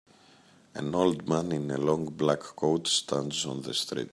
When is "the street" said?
3.61-4.09